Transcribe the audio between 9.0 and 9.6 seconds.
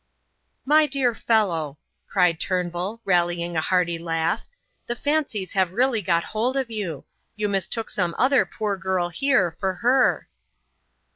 here